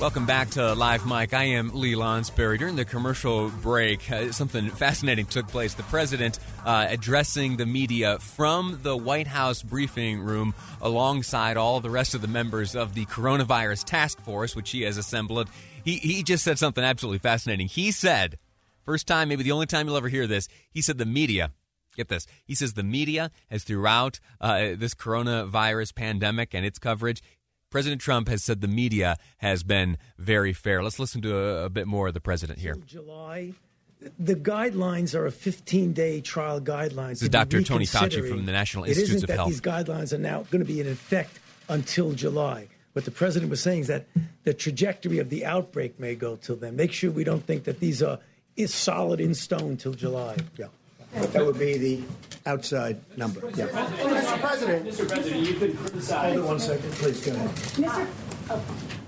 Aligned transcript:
Welcome 0.00 0.26
back 0.26 0.50
to 0.50 0.74
Live 0.74 1.06
Mic. 1.06 1.34
I 1.34 1.42
am 1.42 1.74
Lee 1.74 1.94
Lonsberry. 1.94 2.56
During 2.56 2.76
the 2.76 2.84
commercial 2.84 3.48
break, 3.48 4.08
uh, 4.12 4.30
something 4.30 4.70
fascinating 4.70 5.26
took 5.26 5.48
place. 5.48 5.74
The 5.74 5.82
president 5.82 6.38
uh, 6.64 6.86
addressing 6.88 7.56
the 7.56 7.66
media 7.66 8.20
from 8.20 8.78
the 8.84 8.96
White 8.96 9.26
House 9.26 9.60
briefing 9.60 10.20
room 10.20 10.54
alongside 10.80 11.56
all 11.56 11.80
the 11.80 11.90
rest 11.90 12.14
of 12.14 12.20
the 12.20 12.28
members 12.28 12.76
of 12.76 12.94
the 12.94 13.06
coronavirus 13.06 13.82
task 13.86 14.20
force, 14.20 14.54
which 14.54 14.70
he 14.70 14.82
has 14.82 14.98
assembled. 14.98 15.48
He, 15.82 15.96
he 15.96 16.22
just 16.22 16.44
said 16.44 16.60
something 16.60 16.84
absolutely 16.84 17.18
fascinating. 17.18 17.66
He 17.66 17.90
said, 17.90 18.38
first 18.82 19.08
time, 19.08 19.28
maybe 19.28 19.42
the 19.42 19.50
only 19.50 19.66
time 19.66 19.88
you'll 19.88 19.96
ever 19.96 20.08
hear 20.08 20.28
this, 20.28 20.46
he 20.70 20.80
said 20.80 20.98
the 20.98 21.06
media 21.06 21.50
get 21.96 22.08
this. 22.08 22.26
He 22.44 22.54
says 22.54 22.74
the 22.74 22.84
media 22.84 23.30
has 23.50 23.64
throughout 23.64 24.20
uh, 24.40 24.76
this 24.76 24.94
coronavirus 24.94 25.94
pandemic 25.94 26.54
and 26.54 26.64
its 26.64 26.78
coverage 26.78 27.20
President 27.70 28.00
Trump 28.00 28.28
has 28.28 28.42
said 28.42 28.60
the 28.60 28.68
media 28.68 29.16
has 29.38 29.62
been 29.62 29.98
very 30.18 30.52
fair. 30.52 30.82
Let's 30.82 30.98
listen 30.98 31.20
to 31.22 31.36
a, 31.36 31.64
a 31.66 31.70
bit 31.70 31.86
more 31.86 32.08
of 32.08 32.14
the 32.14 32.20
president 32.20 32.58
here. 32.58 32.76
July. 32.86 33.52
The 34.18 34.36
guidelines 34.36 35.14
are 35.14 35.26
a 35.26 35.32
15 35.32 35.92
day 35.92 36.20
trial 36.20 36.60
guidelines. 36.60 37.14
This 37.14 37.22
is 37.22 37.28
Dr. 37.30 37.62
Tony 37.62 37.84
Fauci 37.84 38.28
from 38.28 38.46
the 38.46 38.52
National 38.52 38.84
Institutes 38.84 39.24
of 39.24 39.30
Health. 39.30 39.48
These 39.48 39.60
guidelines 39.60 40.12
are 40.12 40.18
now 40.18 40.46
going 40.50 40.60
to 40.60 40.72
be 40.72 40.80
in 40.80 40.86
effect 40.86 41.40
until 41.68 42.12
July. 42.12 42.68
What 42.92 43.04
the 43.04 43.10
president 43.10 43.50
was 43.50 43.60
saying 43.62 43.80
is 43.80 43.86
that 43.88 44.06
the 44.44 44.54
trajectory 44.54 45.18
of 45.18 45.30
the 45.30 45.44
outbreak 45.44 45.98
may 45.98 46.14
go 46.14 46.36
till 46.36 46.56
then. 46.56 46.76
Make 46.76 46.92
sure 46.92 47.10
we 47.10 47.24
don't 47.24 47.44
think 47.44 47.64
that 47.64 47.80
these 47.80 48.02
are 48.02 48.18
is 48.56 48.74
solid 48.74 49.20
in 49.20 49.34
stone 49.34 49.76
till 49.76 49.94
July. 49.94 50.36
Yeah. 50.56 50.66
That 51.12 51.44
would 51.44 51.58
be 51.58 51.78
the 51.78 52.02
outside 52.46 53.00
number. 53.16 53.40
Yeah. 53.54 53.66
Mr. 53.66 54.40
President, 54.40 54.86
Mr. 54.86 55.08
President, 55.08 55.46
you 55.46 55.54
could 55.54 55.76
criticize. 55.76 56.34
Hold 56.34 56.44
on 56.44 56.46
one 56.46 56.60
second, 56.60 56.92
please. 56.92 57.24
Go 57.24 57.32
ahead. 57.32 57.50
Mr. 57.50 58.06
Oh, 58.50 58.64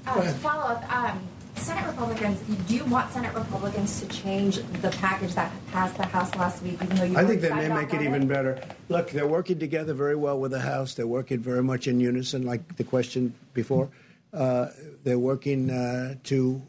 uh, 0.07 0.33
follow 0.35 0.75
up. 0.75 0.95
Um, 0.95 1.29
Senate 1.57 1.87
Republicans, 1.89 2.41
do 2.67 2.75
you 2.75 2.85
want 2.87 3.13
Senate 3.13 3.35
Republicans 3.35 4.01
to 4.01 4.09
change 4.09 4.57
the 4.81 4.91
package 4.91 5.35
that 5.35 5.53
passed 5.73 5.97
the 5.97 6.07
House 6.07 6.35
last 6.35 6.63
week? 6.63 6.75
Even 6.83 6.97
though 6.97 7.05
you 7.05 7.19
I 7.19 7.25
think 7.25 7.43
they 7.43 7.51
may 7.51 7.69
make 7.69 7.93
it 7.93 8.03
even 8.03 8.27
better. 8.27 8.61
Look, 8.89 9.11
they're 9.11 9.27
working 9.27 9.59
together 9.59 9.93
very 9.93 10.17
well 10.17 10.39
with 10.39 10.53
the 10.53 10.61
House. 10.61 10.95
They're 10.95 11.07
working 11.07 11.41
very 11.41 11.63
much 11.63 11.87
in 11.87 12.01
unison, 12.01 12.47
like 12.47 12.77
the 12.77 12.85
question 12.85 13.35
before. 13.53 13.91
Uh, 14.33 14.69
they're 15.05 15.19
working 15.19 15.71
uh, 15.71 16.15
to 16.25 16.63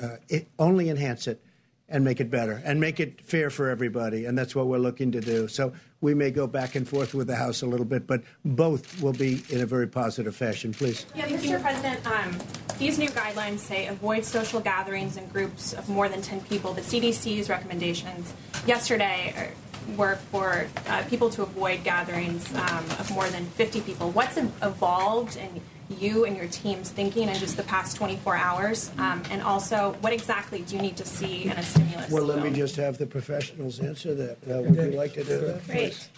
uh, 0.00 0.16
it, 0.28 0.46
only 0.58 0.90
enhance 0.90 1.26
it 1.26 1.40
and 1.88 2.04
make 2.04 2.20
it 2.20 2.30
better 2.30 2.60
and 2.64 2.80
make 2.80 2.98
it 2.98 3.20
fair 3.20 3.50
for 3.50 3.68
everybody. 3.68 4.24
And 4.24 4.36
that's 4.36 4.54
what 4.54 4.66
we're 4.66 4.78
looking 4.78 5.12
to 5.12 5.20
do. 5.20 5.46
So 5.48 5.72
we 6.00 6.14
may 6.14 6.30
go 6.30 6.46
back 6.46 6.74
and 6.74 6.86
forth 6.86 7.14
with 7.14 7.28
the 7.28 7.36
House 7.36 7.62
a 7.62 7.66
little 7.66 7.86
bit, 7.86 8.06
but 8.06 8.22
both 8.44 9.00
will 9.00 9.12
be 9.12 9.42
in 9.50 9.60
a 9.60 9.66
very 9.66 9.86
positive 9.86 10.34
fashion. 10.34 10.72
Please. 10.72 11.06
Yeah, 11.14 11.28
Mr. 11.28 11.60
President, 11.60 12.04
um, 12.06 12.36
these 12.78 12.98
new 12.98 13.08
guidelines 13.08 13.60
say 13.60 13.86
avoid 13.86 14.24
social 14.24 14.60
gatherings 14.60 15.16
in 15.16 15.26
groups 15.28 15.72
of 15.74 15.88
more 15.88 16.08
than 16.08 16.22
10 16.22 16.40
people. 16.42 16.72
The 16.72 16.82
CDC's 16.82 17.48
recommendations 17.48 18.34
yesterday 18.66 19.52
were 19.96 20.16
for 20.32 20.66
uh, 20.88 21.04
people 21.08 21.30
to 21.30 21.42
avoid 21.42 21.84
gatherings 21.84 22.52
um, 22.56 22.84
of 22.98 23.10
more 23.12 23.28
than 23.28 23.46
50 23.46 23.80
people. 23.82 24.10
What's 24.10 24.36
evolved 24.36 25.36
and 25.36 25.60
you 25.90 26.24
and 26.24 26.36
your 26.36 26.48
team's 26.48 26.90
thinking 26.90 27.28
in 27.28 27.34
just 27.34 27.56
the 27.56 27.62
past 27.64 27.96
24 27.96 28.36
hours? 28.36 28.90
Um, 28.98 29.22
and 29.30 29.42
also, 29.42 29.96
what 30.00 30.12
exactly 30.12 30.62
do 30.62 30.76
you 30.76 30.82
need 30.82 30.96
to 30.96 31.06
see 31.06 31.44
in 31.44 31.52
a 31.52 31.62
stimulus? 31.62 32.10
Well, 32.10 32.24
let 32.24 32.42
me 32.42 32.50
just 32.50 32.76
have 32.76 32.98
the 32.98 33.06
professionals 33.06 33.80
answer 33.80 34.14
that. 34.14 34.36
Uh, 34.48 34.62
would 34.62 34.76
you 34.76 34.98
like 34.98 35.14
to 35.14 35.24
do 35.24 35.38
that? 35.38 35.66
Great. 35.66 36.08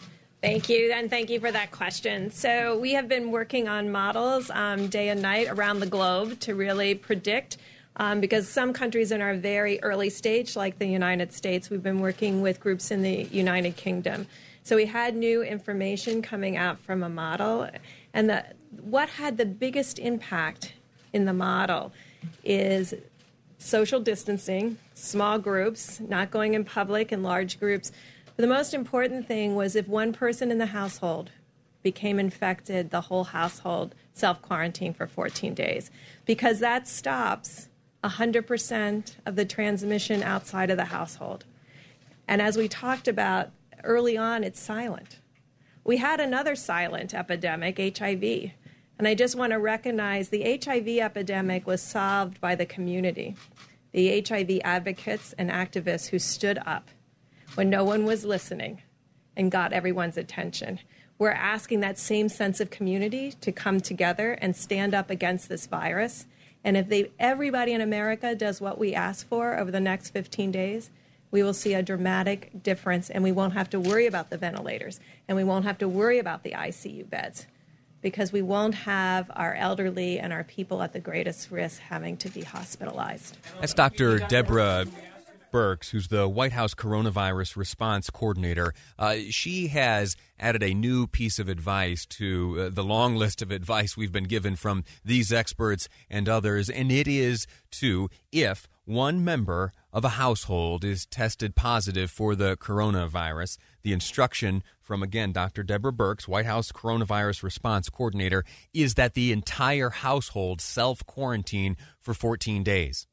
Thank 0.41 0.69
you, 0.69 0.93
and 0.93 1.11
thank 1.11 1.31
you 1.31 1.41
for 1.41 1.51
that 1.51 1.73
question. 1.73 2.31
So, 2.31 2.79
we 2.79 2.93
have 2.93 3.09
been 3.09 3.31
working 3.31 3.69
on 3.69 3.91
models 3.91 4.51
um, 4.51 4.89
day 4.89 5.09
and 5.09 5.21
night 5.21 5.49
around 5.49 5.81
the 5.81 5.87
globe 5.87 6.39
to 6.41 6.55
really 6.55 6.95
predict. 6.95 7.59
Um, 8.01 8.21
because 8.21 8.49
some 8.49 8.73
countries 8.73 9.11
in 9.11 9.21
our 9.21 9.35
very 9.35 9.83
early 9.83 10.09
stage, 10.09 10.55
like 10.55 10.79
the 10.79 10.87
United 10.87 11.33
States, 11.33 11.69
we've 11.69 11.83
been 11.83 11.99
working 11.99 12.43
with 12.43 12.61
groups 12.61 12.93
in 12.93 13.03
the 13.03 13.25
United 13.25 13.75
Kingdom. 13.77 14.29
So 14.63 14.77
we 14.77 14.87
had 14.87 15.17
new 15.17 15.43
information 15.43 16.21
coming 16.23 16.57
out 16.57 16.79
from 16.79 17.03
a 17.03 17.09
model, 17.09 17.69
and 18.13 18.29
the, 18.31 18.45
what 18.71 19.09
had 19.09 19.37
the 19.37 19.47
biggest 19.47 19.99
impact 19.99 20.75
in 21.13 21.25
the 21.25 21.33
model 21.33 21.93
is 22.45 22.95
social 23.59 24.01
distancing, 24.01 24.79
small 24.95 25.39
groups, 25.39 26.01
not 26.01 26.31
going 26.31 26.55
in 26.55 26.65
public 26.65 27.13
in 27.13 27.23
large 27.23 27.59
groups. 27.59 27.91
But 28.25 28.43
the 28.43 28.49
most 28.49 28.73
important 28.73 29.27
thing 29.27 29.55
was 29.55 29.75
if 29.75 29.89
one 29.89 30.13
person 30.13 30.51
in 30.51 30.59
the 30.59 30.67
household 30.67 31.31
became 31.83 32.19
infected, 32.19 32.91
the 32.91 33.03
whole 33.03 33.25
household 33.25 33.95
self 34.15 34.43
quarantine 34.43 34.93
for 34.93 35.07
14 35.07 35.55
days, 35.55 35.91
because 36.25 36.61
that 36.61 36.89
stops 36.89 37.69
100% 38.05 39.17
of 39.27 39.37
the 39.37 39.45
transmission 39.45 40.23
outside 40.23 40.71
of 40.71 40.77
the 40.77 40.87
household. 40.87 41.45
And 42.27 42.41
as 42.43 42.57
we 42.57 42.69
talked 42.69 43.09
about 43.09 43.51
early 43.85 44.17
on, 44.17 44.45
it's 44.45 44.61
silent. 44.61 45.19
We 45.89 45.97
had 45.97 46.21
another 46.21 46.55
silent 46.55 47.15
epidemic, 47.15 47.79
HIV. 47.79 48.23
And 48.99 49.09
I 49.09 49.15
just 49.15 49.37
want 49.37 49.53
to 49.53 49.59
recognize 49.59 50.29
the 50.29 50.61
HIV 50.63 50.87
epidemic 50.99 51.67
was 51.67 51.81
solved 51.81 52.43
by 52.43 52.57
the 52.57 52.67
community, 52.67 53.37
the 53.93 54.23
HIV 54.23 54.61
advocates 54.65 55.33
and 55.39 55.49
activists 55.49 56.09
who 56.09 56.19
stood 56.19 56.59
up 56.67 56.91
when 57.55 57.71
no 57.71 57.85
one 57.85 58.05
was 58.05 58.27
listening 58.27 58.83
and 59.35 59.51
got 59.51 59.73
everyone's 59.73 60.19
attention. 60.19 60.79
We're 61.19 61.31
asking 61.31 61.81
that 61.81 61.99
same 61.99 62.29
sense 62.29 62.61
of 62.61 62.69
community 62.69 63.33
to 63.41 63.51
come 63.51 63.81
together 63.81 64.33
and 64.33 64.55
stand 64.55 64.93
up 64.93 65.09
against 65.09 65.49
this 65.49 65.67
virus. 65.67 66.27
And 66.65 66.77
if 66.77 66.91
they, 66.91 67.13
everybody 67.19 67.73
in 67.73 67.81
America 67.81 68.35
does 68.35 68.61
what 68.61 68.79
we 68.79 68.93
ask 68.93 69.27
for 69.27 69.59
over 69.59 69.71
the 69.71 69.81
next 69.81 70.11
15 70.11 70.53
days, 70.53 70.91
we 71.31 71.43
will 71.43 71.55
see 71.55 71.75
a 71.75 71.83
dramatic 71.83 72.63
difference 72.63 73.11
and 73.11 73.23
we 73.23 73.33
won't 73.33 73.53
have 73.53 73.71
to 73.71 73.81
worry 73.81 74.07
about 74.07 74.31
the 74.31 74.39
ventilators 74.39 75.01
and 75.27 75.37
we 75.37 75.45
won't 75.45 75.65
have 75.65 75.79
to 75.79 75.89
worry 75.89 76.19
about 76.19 76.43
the 76.43 76.53
ICU 76.53 77.09
beds 77.09 77.47
because 78.01 78.33
we 78.33 78.43
won't 78.43 78.75
have 78.75 79.31
our 79.35 79.55
elderly 79.55 80.19
and 80.19 80.33
our 80.33 80.45
people 80.45 80.83
at 80.83 80.93
the 80.93 81.01
greatest 81.01 81.51
risk 81.51 81.81
having 81.81 82.17
to 82.17 82.29
be 82.29 82.43
hospitalized. 82.43 83.37
That's 83.61 83.75
Dr. 83.75 84.19
Deborah 84.21 84.87
Birx, 85.53 85.91
who's 85.91 86.09
the 86.09 86.29
White 86.29 86.53
House 86.53 86.75
coronavirus 86.75 87.57
response 87.57 88.11
coordinator. 88.11 88.75
Uh, 88.99 89.17
she 89.31 89.69
has 89.69 90.17
added 90.39 90.63
a 90.63 90.75
new 90.75 91.07
piece 91.07 91.39
of 91.39 91.49
advice 91.49 92.07
to 92.07 92.57
uh, 92.59 92.69
the 92.69 92.85
long 92.85 93.17
list 93.17 93.43
of 93.43 93.51
advice 93.51 93.97
we've 93.97 94.13
been 94.13 94.25
given 94.25 94.57
from 94.57 94.85
these 95.05 95.33
experts 95.33 95.89
and 96.11 96.29
others, 96.29 96.69
and 96.69 96.93
it 96.93 97.09
is 97.09 97.47
to 97.73 98.09
if 98.31 98.69
one 98.85 99.25
member 99.25 99.73
of 99.99 100.05
a 100.05 100.11
household 100.11 100.85
is 100.85 101.07
tested 101.07 101.57
positive 101.57 102.09
for 102.09 102.37
the 102.37 102.57
coronavirus, 102.57 103.59
the 103.83 103.93
instruction 103.93 104.63
from, 104.81 105.03
again, 105.03 105.33
Dr. 105.33 105.65
Deborah 105.65 105.93
Birx, 105.93 106.29
White 106.29 106.47
House 106.47 106.71
coronavirus 106.71 107.43
response 107.43 107.89
coordinator, 107.91 108.45
is 108.73 108.95
that 108.95 109.15
the 109.15 109.33
entire 109.33 109.91
household 109.91 110.61
self 110.61 111.05
quarantine 111.05 111.77
for 111.99 112.15
14 112.15 112.63
days. 112.63 113.09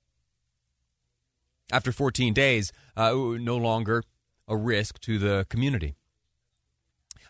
After 1.72 1.92
14 1.92 2.36
days, 2.36 2.72
uh, 2.96 3.14
no 3.14 3.58
longer 3.58 4.04
a 4.48 4.56
risk 4.56 5.00
to 5.02 5.18
the 5.18 5.48
community. 5.50 5.96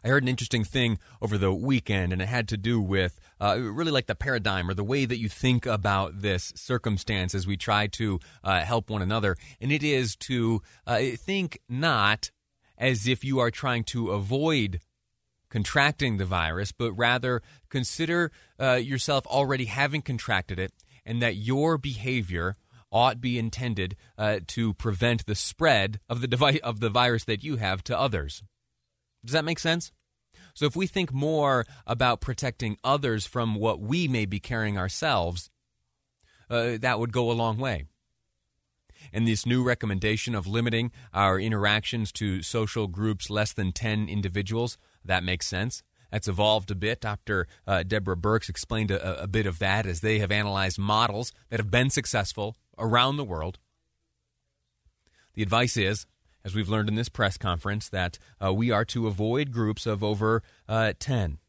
I 0.05 0.09
heard 0.09 0.21
an 0.21 0.29
interesting 0.29 0.63
thing 0.63 0.99
over 1.19 1.35
the 1.35 1.51
weekend, 1.51 2.13
and 2.13 2.21
it 2.21 2.27
had 2.27 2.47
to 2.49 2.57
do 2.57 2.79
with 2.79 3.19
uh, 3.41 3.57
really 3.59 3.91
like 3.91 4.05
the 4.05 4.13
paradigm 4.13 4.69
or 4.69 4.75
the 4.75 4.83
way 4.83 5.05
that 5.05 5.17
you 5.17 5.27
think 5.27 5.65
about 5.65 6.21
this 6.21 6.53
circumstance 6.55 7.33
as 7.33 7.47
we 7.47 7.57
try 7.57 7.87
to 7.87 8.19
uh, 8.43 8.61
help 8.61 8.91
one 8.91 9.01
another. 9.01 9.35
And 9.59 9.71
it 9.71 9.81
is 9.81 10.15
to 10.17 10.61
uh, 10.85 10.99
think 11.17 11.59
not 11.67 12.29
as 12.77 13.07
if 13.07 13.23
you 13.23 13.39
are 13.39 13.49
trying 13.49 13.83
to 13.85 14.11
avoid 14.11 14.79
contracting 15.49 16.17
the 16.17 16.25
virus, 16.25 16.71
but 16.71 16.93
rather 16.93 17.41
consider 17.69 18.31
uh, 18.61 18.73
yourself 18.73 19.25
already 19.25 19.65
having 19.65 20.03
contracted 20.03 20.59
it 20.59 20.71
and 21.03 21.19
that 21.19 21.35
your 21.35 21.79
behavior 21.79 22.57
ought 22.91 23.19
be 23.19 23.39
intended 23.39 23.95
uh, 24.19 24.39
to 24.45 24.75
prevent 24.75 25.25
the 25.25 25.33
spread 25.33 25.99
of 26.07 26.21
the 26.21 26.27
device 26.27 26.59
of 26.63 26.79
the 26.79 26.91
virus 26.91 27.23
that 27.23 27.43
you 27.43 27.55
have 27.55 27.83
to 27.83 27.99
others. 27.99 28.43
Does 29.25 29.33
that 29.33 29.45
make 29.45 29.59
sense? 29.59 29.91
So 30.53 30.65
if 30.65 30.75
we 30.75 30.87
think 30.87 31.11
more 31.11 31.65
about 31.85 32.21
protecting 32.21 32.77
others 32.83 33.25
from 33.25 33.55
what 33.55 33.81
we 33.81 34.07
may 34.07 34.25
be 34.25 34.39
carrying 34.39 34.77
ourselves, 34.77 35.49
uh, 36.49 36.77
that 36.79 36.99
would 36.99 37.11
go 37.11 37.29
a 37.29 37.33
long 37.33 37.57
way. 37.57 37.85
And 39.11 39.27
this 39.27 39.45
new 39.45 39.63
recommendation 39.63 40.33
of 40.33 40.47
limiting 40.47 40.91
our 41.13 41.39
interactions 41.39 42.11
to 42.13 42.41
social 42.41 42.87
groups 42.87 43.29
less 43.29 43.51
than 43.51 43.71
10 43.71 44.07
individuals, 44.07 44.77
that 45.03 45.23
makes 45.23 45.47
sense. 45.47 45.83
That's 46.11 46.27
evolved 46.27 46.71
a 46.71 46.75
bit. 46.75 47.01
Dr. 47.01 47.47
Uh, 47.67 47.83
Deborah 47.83 48.15
Birx 48.15 48.47
explained 48.47 48.91
a, 48.91 49.23
a 49.23 49.27
bit 49.27 49.45
of 49.45 49.59
that 49.59 49.85
as 49.85 49.99
they 49.99 50.19
have 50.19 50.31
analyzed 50.31 50.79
models 50.79 51.33
that 51.49 51.59
have 51.59 51.69
been 51.69 51.89
successful 51.89 52.55
around 52.77 53.17
the 53.17 53.25
world. 53.25 53.59
The 55.33 55.43
advice 55.43 55.75
is, 55.75 56.05
as 56.45 56.53
we've 56.53 56.69
learned 56.69 56.87
in 56.87 56.95
this 56.95 57.09
press 57.09 57.37
conference, 57.37 57.89
that 57.89 58.19
uh, 58.41 58.53
we 58.53 58.69
are 58.69 58.85
to 58.85 59.07
avoid 59.07 59.51
groups 59.51 59.87
of 59.87 60.03
over 60.03 60.43
uh, 60.69 60.93
10, 60.99 61.39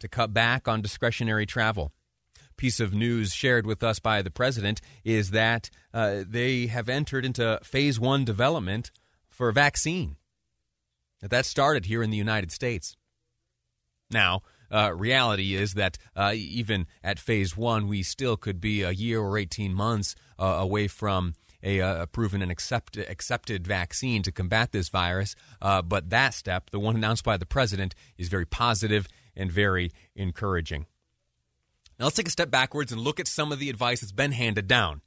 to 0.00 0.08
cut 0.08 0.34
back 0.34 0.66
on 0.66 0.82
discretionary 0.82 1.46
travel. 1.46 1.92
Piece 2.56 2.80
of 2.80 2.92
news 2.92 3.32
shared 3.32 3.66
with 3.66 3.84
us 3.84 4.00
by 4.00 4.22
the 4.22 4.30
president 4.30 4.80
is 5.04 5.30
that 5.30 5.70
uh, 5.94 6.24
they 6.26 6.66
have 6.66 6.88
entered 6.88 7.24
into 7.24 7.60
phase 7.62 8.00
one 8.00 8.24
development 8.24 8.90
for 9.28 9.48
a 9.48 9.52
vaccine. 9.52 10.16
That 11.22 11.46
started 11.46 11.86
here 11.86 12.02
in 12.02 12.10
the 12.10 12.16
United 12.16 12.50
States. 12.50 12.96
Now, 14.10 14.42
uh, 14.70 14.92
reality 14.94 15.54
is 15.54 15.74
that 15.74 15.98
uh, 16.16 16.32
even 16.34 16.86
at 17.02 17.18
phase 17.18 17.56
one, 17.56 17.86
we 17.86 18.02
still 18.02 18.36
could 18.36 18.60
be 18.60 18.82
a 18.82 18.90
year 18.90 19.20
or 19.20 19.38
18 19.38 19.72
months 19.72 20.14
uh, 20.38 20.44
away 20.44 20.88
from 20.88 21.34
a, 21.62 21.80
uh, 21.80 22.02
a, 22.02 22.06
proven 22.06 22.42
and 22.42 22.50
accept, 22.50 22.96
accepted 22.96 23.66
vaccine 23.66 24.22
to 24.22 24.32
combat 24.32 24.72
this 24.72 24.88
virus. 24.88 25.34
Uh, 25.60 25.82
but 25.82 26.10
that 26.10 26.34
step, 26.34 26.70
the 26.70 26.78
one 26.78 26.96
announced 26.96 27.24
by 27.24 27.36
the 27.36 27.46
president, 27.46 27.94
is 28.18 28.28
very 28.28 28.46
positive 28.46 29.08
and 29.34 29.50
very 29.50 29.90
encouraging. 30.14 30.86
Now, 31.98 32.06
let's 32.06 32.16
take 32.16 32.28
a 32.28 32.30
step 32.30 32.50
backwards 32.50 32.92
and 32.92 33.00
look 33.00 33.18
at 33.20 33.28
some 33.28 33.52
of 33.52 33.58
the 33.58 33.70
advice 33.70 34.00
that's 34.00 34.12
been 34.12 34.32
handed 34.32 34.68
down. 34.68 35.00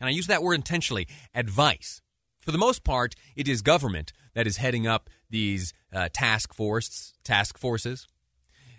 And 0.00 0.08
I 0.08 0.12
use 0.12 0.26
that 0.26 0.42
word 0.42 0.54
intentionally 0.54 1.08
advice. 1.34 2.02
For 2.40 2.52
the 2.52 2.58
most 2.58 2.84
part, 2.84 3.14
it 3.34 3.48
is 3.48 3.62
government 3.62 4.12
that 4.34 4.46
is 4.46 4.58
heading 4.58 4.86
up 4.86 5.08
these 5.30 5.72
uh, 5.92 6.08
task 6.12 6.52
force 6.52 7.14
task 7.24 7.58
forces 7.58 8.06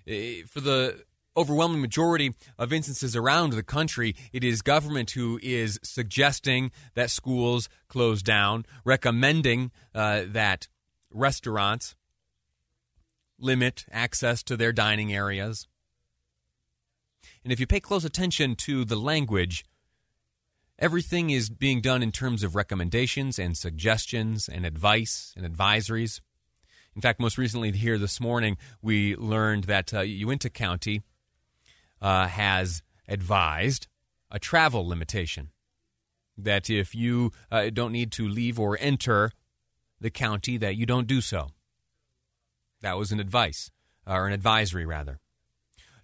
Eh, 0.07 0.43
for 0.47 0.61
the 0.61 1.03
overwhelming 1.37 1.79
majority 1.79 2.33
of 2.57 2.73
instances 2.73 3.15
around 3.15 3.53
the 3.53 3.63
country, 3.63 4.15
it 4.33 4.43
is 4.43 4.61
government 4.61 5.11
who 5.11 5.39
is 5.43 5.79
suggesting 5.83 6.71
that 6.95 7.11
schools 7.11 7.69
close 7.87 8.23
down, 8.23 8.65
recommending 8.83 9.71
uh, 9.93 10.23
that 10.27 10.67
restaurants 11.11 11.95
limit 13.39 13.85
access 13.91 14.41
to 14.43 14.57
their 14.57 14.73
dining 14.73 15.13
areas. 15.13 15.67
And 17.43 17.53
if 17.53 17.59
you 17.59 17.67
pay 17.67 17.79
close 17.79 18.03
attention 18.03 18.55
to 18.57 18.83
the 18.83 18.95
language, 18.95 19.63
everything 20.79 21.29
is 21.29 21.49
being 21.49 21.81
done 21.81 22.01
in 22.01 22.11
terms 22.11 22.43
of 22.43 22.55
recommendations 22.55 23.37
and 23.37 23.55
suggestions 23.55 24.49
and 24.49 24.65
advice 24.65 25.33
and 25.37 25.45
advisories. 25.45 26.19
In 26.95 27.01
fact, 27.01 27.19
most 27.19 27.37
recently 27.37 27.71
here 27.71 27.99
this 27.99 28.19
morning, 28.19 28.57
we 28.81 29.15
learned 29.15 29.65
that 29.65 29.93
uh, 29.93 30.01
Uintah 30.01 30.49
County 30.49 31.03
uh, 32.01 32.27
has 32.27 32.81
advised 33.07 33.87
a 34.29 34.39
travel 34.39 34.87
limitation. 34.87 35.51
That 36.37 36.69
if 36.69 36.93
you 36.93 37.31
uh, 37.51 37.69
don't 37.71 37.91
need 37.91 38.11
to 38.13 38.27
leave 38.27 38.59
or 38.59 38.77
enter 38.79 39.31
the 39.99 40.11
county, 40.11 40.57
that 40.57 40.75
you 40.75 40.85
don't 40.85 41.07
do 41.07 41.21
so. 41.21 41.49
That 42.81 42.97
was 42.97 43.11
an 43.11 43.19
advice, 43.19 43.71
or 44.05 44.27
an 44.27 44.33
advisory, 44.33 44.85
rather. 44.85 45.19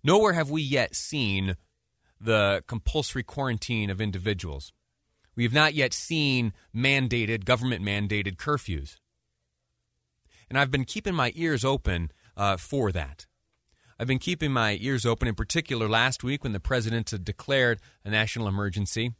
Nowhere 0.04 0.34
have 0.34 0.50
we 0.50 0.62
yet 0.62 0.96
seen 0.96 1.56
the 2.20 2.64
compulsory 2.68 3.24
quarantine 3.24 3.90
of 3.90 4.02
individuals. 4.02 4.74
We 5.36 5.44
have 5.44 5.54
not 5.54 5.74
yet 5.74 5.94
seen 5.94 6.54
mandated, 6.76 7.46
government 7.46 7.84
mandated 7.84 8.38
curfews. 8.38 8.98
And 10.50 10.58
I've 10.58 10.72
been 10.72 10.86
keeping 10.86 11.16
my 11.16 11.32
ears 11.36 11.64
open 11.64 12.12
uh, 12.36 12.58
for 12.58 12.92
that. 12.92 13.28
I've 14.04 14.08
been 14.08 14.20
keeping 14.20 14.52
my 14.52 14.78
ears 14.82 15.06
open, 15.06 15.30
in 15.30 15.36
particular 15.36 15.88
last 15.88 16.26
week 16.26 16.44
when 16.44 16.52
the 16.52 16.60
president 16.60 17.14
declared 17.24 17.80
a 18.04 18.10
national 18.10 18.50
emergency. 18.50 19.14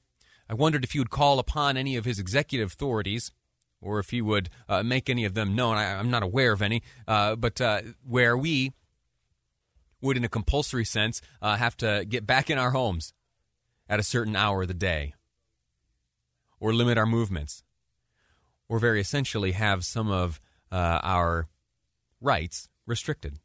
I 0.50 0.56
wondered 0.56 0.84
if 0.84 0.92
he 0.92 1.00
would 1.00 1.10
call 1.10 1.40
upon 1.40 1.78
any 1.78 1.96
of 1.96 2.04
his 2.04 2.20
executive 2.20 2.74
authorities 2.74 3.32
or 3.80 4.00
if 4.00 4.10
he 4.10 4.22
would 4.22 4.50
uh, 4.68 4.84
make 4.84 5.10
any 5.10 5.24
of 5.24 5.36
them 5.36 5.56
known. 5.56 5.78
I, 5.78 5.86
am 5.86 6.12
not 6.12 6.22
aware 6.22 6.52
of 6.52 6.62
any, 6.62 6.84
uh, 7.08 7.38
but 7.38 7.62
uh, 7.62 7.80
where 8.06 8.36
we 8.36 8.74
would, 10.02 10.18
in 10.18 10.26
a 10.26 10.28
compulsory 10.28 10.84
sense, 10.84 11.22
uh, 11.42 11.56
have 11.56 11.78
to 11.78 12.04
get 12.04 12.28
back 12.28 12.50
in 12.50 12.58
our 12.58 12.72
homes 12.72 13.14
at 13.88 14.02
a 14.02 14.04
certain 14.04 14.36
hour 14.36 14.64
of 14.64 14.68
the 14.68 14.74
day 14.74 15.14
or 16.60 16.74
limit 16.74 16.98
our 16.98 17.06
movements 17.06 17.64
or 18.68 18.80
very 18.80 19.00
essentially 19.00 19.54
have 19.54 19.86
some 19.86 20.12
of 20.12 20.42
uh, 20.74 21.00
our 21.02 21.48
rights 22.20 22.68
restricted? 22.86 23.40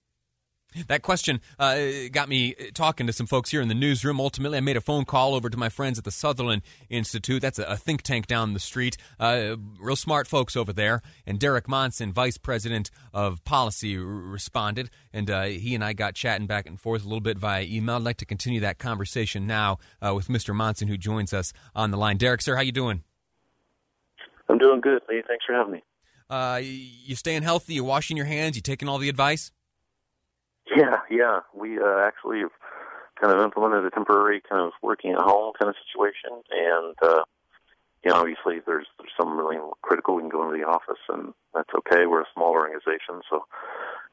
That 0.87 1.03
question 1.03 1.41
uh, 1.59 1.79
got 2.13 2.29
me 2.29 2.55
talking 2.75 3.07
to 3.07 3.13
some 3.13 3.27
folks 3.27 3.51
here 3.51 3.63
in 3.63 3.69
the 3.69 3.75
newsroom. 3.75 4.21
Ultimately, 4.21 4.59
I 4.59 4.61
made 4.61 4.77
a 4.77 4.83
phone 4.83 5.07
call 5.07 5.35
over 5.35 5.49
to 5.49 5.57
my 5.57 5.71
friends 5.71 5.99
at 5.99 6.05
the 6.05 6.11
Sutherland 6.11 6.61
Institute. 6.91 7.41
That's 7.41 7.59
a, 7.59 7.77
think 7.77 8.03
tank 8.03 8.27
down 8.27 8.53
the 8.53 8.61
street. 8.61 8.99
Uh, 9.19 9.57
real 9.81 9.97
smart 9.97 10.27
folks 10.27 10.57
over 10.57 10.73
there. 10.73 11.01
And 11.27 11.41
Derek 11.41 11.69
Monson, 11.69 12.13
Vice 12.13 12.37
President 12.37 12.91
of 13.15 13.43
Policy, 13.45 13.97
r- 13.97 14.05
responded. 14.05 14.91
And 15.11 15.31
uh, 15.31 15.45
he 15.45 15.75
and 15.75 15.83
I 15.83 15.95
got 15.95 16.15
chatting 16.15 16.47
back 16.47 16.67
and 16.67 16.79
forth 16.79 17.03
a 17.03 17.07
little 17.07 17.21
bit 17.23 17.39
via 17.39 17.63
email. 17.65 17.97
I'd 17.97 18.03
like 18.03 18.19
to 18.19 18.27
continue 18.27 18.61
that 18.61 18.79
conversation 18.79 19.47
now 19.47 19.79
uh, 20.07 20.15
with 20.15 20.29
Mr. 20.29 20.55
Monson, 20.55 20.87
who 20.87 20.99
joins 20.99 21.33
us 21.33 21.55
on 21.75 21.91
the 21.91 21.97
line. 21.97 22.19
Derek, 22.19 22.43
sir, 22.43 22.57
how 22.57 22.63
you 22.63 22.73
doing? 22.73 23.05
I'm 24.51 24.59
doing 24.59 24.83
good, 24.83 25.01
Lee. 25.09 25.23
Thanks 25.27 25.47
for 25.47 25.55
having 25.55 25.73
me. 25.73 25.83
Uh, 26.29 26.61
you 26.63 27.17
staying 27.17 27.43
healthy? 27.43 27.75
You 27.75 27.85
washing 27.85 28.19
your 28.19 28.27
hands? 28.27 28.55
You 28.55 28.63
taking 28.63 28.87
all 28.87 28.99
the 28.99 29.09
advice? 29.09 29.51
Yeah, 30.79 31.01
yeah. 31.11 31.41
We 31.55 31.79
uh, 31.79 31.99
actually 32.07 32.41
have 32.41 32.53
kind 33.21 33.33
of 33.37 33.43
implemented 33.43 33.85
a 33.85 33.91
temporary 33.91 34.41
kind 34.49 34.63
of 34.63 34.73
working 34.83 35.13
at 35.13 35.19
home 35.19 35.53
kind 35.59 35.69
of 35.69 35.77
situation, 35.87 36.43
and 36.51 36.95
uh, 37.03 37.23
you 38.05 38.11
know, 38.11 38.17
obviously 38.17 38.61
there's 38.65 38.87
there's 38.99 39.13
some 39.19 39.37
really 39.37 39.59
critical. 39.83 40.15
We 40.15 40.23
can 40.23 40.31
go 40.31 40.47
into 40.47 40.57
the 40.57 40.69
office, 40.69 41.03
and 41.09 41.35
that's 41.55 41.71
okay. 41.79 42.07
We're 42.07 42.23
a 42.23 42.33
small 42.35 42.51
organization, 42.51 43.21
so. 43.29 43.45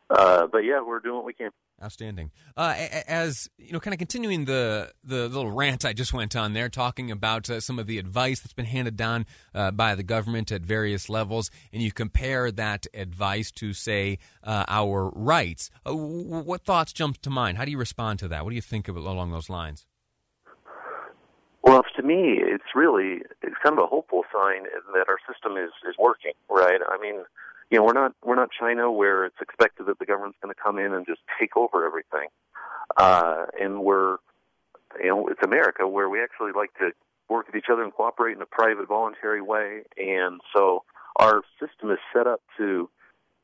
Uh, 0.10 0.46
but 0.52 0.60
yeah, 0.60 0.82
we're 0.86 1.00
doing 1.00 1.16
what 1.16 1.26
we 1.26 1.34
can. 1.34 1.50
Outstanding. 1.84 2.32
Uh, 2.56 2.74
as 3.08 3.50
you 3.58 3.74
know, 3.74 3.80
kind 3.80 3.94
of 3.94 3.98
continuing 3.98 4.46
the 4.46 4.94
the 5.04 5.28
little 5.28 5.52
rant 5.52 5.84
I 5.84 5.94
just 5.94 6.14
went 6.14 6.36
on 6.36 6.54
there, 6.54 6.70
talking 6.70 7.12
about 7.12 7.50
uh, 7.50 7.60
some 7.60 7.80
of 7.80 7.88
the 7.88 7.98
advice 7.98 8.40
that's 8.40 8.54
been 8.54 8.66
handed 8.66 8.96
down 8.96 9.26
uh, 9.54 9.72
by 9.72 9.96
the 9.96 10.04
government 10.04 10.52
at 10.52 10.62
various 10.62 11.10
levels, 11.10 11.50
and 11.74 11.82
you 11.82 11.92
compare 11.92 12.52
that 12.52 12.86
advice 12.94 13.52
to, 13.54 13.74
say, 13.74 14.20
uh, 14.44 14.64
our 14.68 15.10
rights. 15.10 15.70
Uh, 15.86 15.96
what 15.96 16.64
thoughts 16.64 16.94
jump 16.94 17.18
to 17.24 17.30
mind? 17.30 17.58
How 17.58 17.66
do 17.66 17.72
you 17.72 17.78
respond 17.78 18.20
to 18.20 18.28
that? 18.30 18.46
What 18.46 18.52
do 18.52 18.56
you 18.56 18.62
think 18.62 18.88
of 18.88 18.96
along 18.96 19.32
those 19.32 19.50
lines? 19.50 19.86
Well, 21.64 21.82
to 21.96 22.04
me, 22.04 22.38
it's 22.40 22.76
really 22.76 23.24
it's 23.42 23.56
kind 23.64 23.78
of 23.78 23.84
a 23.84 23.88
hopeful 23.88 24.24
sign 24.32 24.66
that 24.94 25.10
our 25.10 25.18
system 25.28 25.58
is 25.58 25.72
is 25.90 25.96
working. 26.00 26.34
Right? 26.48 26.80
I 26.88 26.98
mean 27.02 27.24
you 27.70 27.78
know, 27.78 27.84
we're 27.84 27.94
not 27.94 28.14
we're 28.24 28.36
not 28.36 28.50
China 28.58 28.92
where 28.92 29.26
it's 29.26 29.42
expected 29.42 29.88
that 29.88 30.00
the 30.00 30.06
government's 30.06 30.38
going 30.42 30.54
to 30.54 30.62
come 30.62 30.78
in 30.78 30.94
and 30.94 31.06
just 31.06 31.22
take 31.40 31.58
over 31.58 31.86
everything. 31.86 32.28
Uh, 32.98 33.46
and 33.60 33.84
we're, 33.84 34.18
you 35.02 35.08
know, 35.08 35.28
it's 35.28 35.42
America 35.44 35.88
where 35.88 36.10
we 36.10 36.22
actually 36.22 36.52
like 36.56 36.74
to 36.80 36.92
work 37.30 37.48
with 37.48 37.56
each 37.56 37.70
other 37.72 37.84
and 37.84 37.94
cooperate 37.94 38.36
in 38.36 38.42
a 38.42 38.46
private, 38.46 38.88
voluntary 38.88 39.42
way. 39.42 39.82
And 39.98 40.42
so 40.56 40.84
our 41.18 41.42
system 41.60 41.90
is 41.92 41.98
set 42.14 42.28
up 42.28 42.42
to 42.58 42.90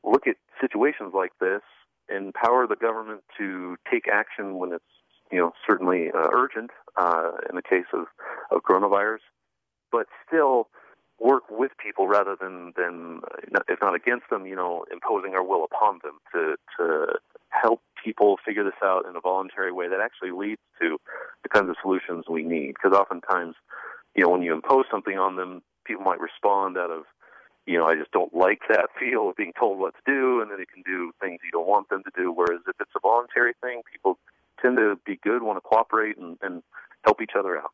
look 0.04 0.26
at 0.26 0.36
situations 0.60 1.12
like 1.14 1.32
this, 1.40 1.62
empower 2.08 2.66
the 2.66 2.76
government 2.76 3.22
to 3.38 3.76
take 3.90 4.06
action 4.08 4.58
when 4.58 4.72
it's, 4.72 4.84
you 5.30 5.38
know, 5.38 5.52
certainly 5.68 6.10
uh, 6.14 6.28
urgent 6.32 6.70
uh, 6.96 7.32
in 7.48 7.56
the 7.56 7.62
case 7.62 7.86
of, 7.92 8.06
of 8.50 8.62
coronavirus, 8.62 9.20
but 9.90 10.06
still 10.26 10.68
work 11.22 11.44
with 11.50 11.72
people 11.82 12.08
rather 12.08 12.36
than 12.40 12.72
than 12.76 13.20
uh, 13.54 13.60
if 13.68 13.80
not 13.80 13.94
against 13.94 14.28
them, 14.30 14.46
you 14.46 14.56
know, 14.56 14.84
imposing 14.92 15.34
our 15.34 15.44
will 15.44 15.64
upon 15.64 16.00
them 16.02 16.18
to 16.32 16.56
to 16.78 17.18
help 17.48 17.80
people 18.02 18.38
figure 18.44 18.64
this 18.64 18.80
out 18.82 19.04
in 19.08 19.14
a 19.14 19.20
voluntary 19.20 19.72
way 19.72 19.88
that 19.88 20.00
actually 20.00 20.32
leads 20.32 20.60
to 20.80 20.98
the 21.42 21.48
kinds 21.48 21.68
of 21.68 21.76
solutions 21.80 22.24
we 22.28 22.42
need. 22.42 22.74
Because 22.74 22.96
oftentimes, 22.96 23.54
you 24.16 24.22
know, 24.22 24.30
when 24.30 24.42
you 24.42 24.52
impose 24.52 24.84
something 24.90 25.18
on 25.18 25.36
them, 25.36 25.62
people 25.84 26.02
might 26.02 26.20
respond 26.20 26.76
out 26.76 26.90
of 26.90 27.04
you 27.64 27.78
know, 27.78 27.86
I 27.86 27.94
just 27.94 28.10
don't 28.10 28.34
like 28.34 28.62
that 28.68 28.88
feel 28.98 29.30
of 29.30 29.36
being 29.36 29.52
told 29.58 29.78
what 29.78 29.94
to 29.94 30.00
do, 30.04 30.40
and 30.40 30.50
then 30.50 30.58
they 30.58 30.66
can 30.66 30.82
do 30.82 31.12
things 31.20 31.40
you 31.44 31.52
don't 31.52 31.68
want 31.68 31.88
them 31.88 32.02
to 32.04 32.10
do. 32.16 32.32
Whereas 32.32 32.60
if 32.66 32.76
it's 32.80 32.90
a 32.96 33.00
voluntary 33.00 33.52
thing, 33.62 33.82
people 33.90 34.18
tend 34.60 34.76
to 34.78 34.98
be 35.06 35.18
good, 35.22 35.42
want 35.42 35.56
to 35.56 35.60
cooperate, 35.60 36.16
and, 36.18 36.38
and 36.42 36.62
help 37.04 37.20
each 37.20 37.32
other 37.38 37.56
out. 37.56 37.70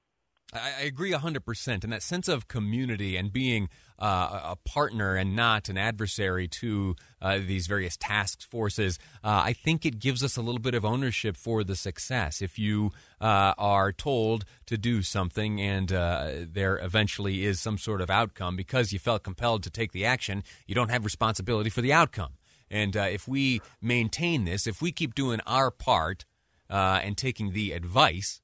I, 0.53 0.83
agree 0.83 1.13
100%. 1.13 1.85
And 1.85 1.93
that 1.93 2.03
sense 2.03 2.27
of 2.27 2.49
community 2.49 3.17
and 3.17 3.31
being 3.33 3.69
uh, 3.99 4.41
a 4.45 4.57
partner 4.57 5.15
and 5.15 5.37
not 5.37 5.69
an 5.69 5.77
adversary 5.77 6.49
to 6.49 6.97
uh, 7.21 7.39
these 7.39 7.67
various 7.67 7.97
task 7.99 8.43
forces, 8.43 8.99
uh, 9.23 9.43
I 9.45 9.53
think 9.53 9.85
it 9.85 9.99
gives 9.99 10.25
us 10.25 10.37
a 10.37 10.43
little 10.43 10.61
bit 10.61 10.75
of 10.75 10.85
ownership 10.85 11.37
for 11.37 11.65
the 11.65 11.77
success. 11.77 12.41
If 12.41 12.59
you 12.59 12.93
uh, 13.21 13.53
are 13.59 13.93
told 13.93 14.47
to 14.67 14.79
do 14.79 15.03
something 15.03 15.61
and 15.61 15.93
uh, 15.93 16.31
there 16.51 16.79
eventually 16.79 17.45
is 17.45 17.61
some 17.61 17.77
sort 17.77 18.01
of 18.01 18.09
outcome 18.09 18.57
because 18.57 18.93
you 18.93 18.99
felt 18.99 19.25
compelled 19.25 19.63
to 19.65 19.71
take 19.71 19.93
the 19.93 20.07
action, 20.07 20.43
you 20.67 20.75
don't 20.75 20.91
have 20.91 21.05
responsibility 21.05 21.69
for 21.69 21.83
the 21.83 21.93
outcome. 21.93 22.35
And 22.71 22.97
uh, 22.97 23.03
if 23.03 23.29
we 23.29 23.61
maintain 23.83 24.45
this, 24.47 24.67
if 24.67 24.81
we 24.81 24.93
keep 24.93 25.15
doing 25.15 25.41
our 25.47 25.71
part 25.71 26.25
and 26.71 27.17
taking 27.17 27.53
the 27.53 27.73
advice, 27.73 28.41